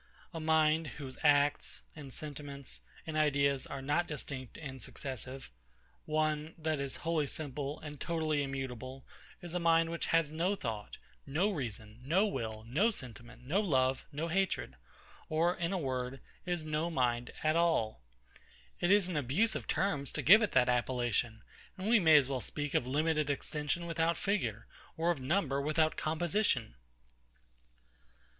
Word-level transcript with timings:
A 0.33 0.39
mind, 0.39 0.87
whose 0.97 1.19
acts 1.21 1.83
and 1.95 2.11
sentiments 2.11 2.81
and 3.05 3.15
ideas 3.15 3.67
are 3.67 3.83
not 3.83 4.07
distinct 4.07 4.57
and 4.57 4.81
successive; 4.81 5.51
one, 6.05 6.55
that 6.57 6.79
is 6.79 6.95
wholly 7.05 7.27
simple, 7.27 7.79
and 7.81 8.01
totally 8.01 8.41
immutable, 8.41 9.05
is 9.43 9.53
a 9.53 9.59
mind 9.59 9.91
which 9.91 10.07
has 10.07 10.31
no 10.31 10.55
thought, 10.55 10.97
no 11.27 11.51
reason, 11.51 11.99
no 12.03 12.25
will, 12.25 12.63
no 12.67 12.89
sentiment, 12.89 13.43
no 13.43 13.61
love, 13.61 14.07
no 14.11 14.27
hatred; 14.27 14.75
or, 15.29 15.55
in 15.55 15.71
a 15.71 15.77
word, 15.77 16.19
is 16.47 16.65
no 16.65 16.89
mind 16.89 17.31
at 17.43 17.55
all. 17.55 18.01
It 18.79 18.89
is 18.89 19.07
an 19.07 19.15
abuse 19.17 19.53
of 19.53 19.67
terms 19.67 20.11
to 20.13 20.23
give 20.23 20.41
it 20.41 20.53
that 20.53 20.67
appellation; 20.67 21.43
and 21.77 21.87
we 21.87 21.99
may 21.99 22.15
as 22.15 22.27
well 22.27 22.41
speak 22.41 22.73
of 22.73 22.87
limited 22.87 23.29
extension 23.29 23.85
without 23.85 24.17
figure, 24.17 24.65
or 24.97 25.11
of 25.11 25.19
number 25.21 25.61
without 25.61 25.95
composition. 25.95 26.73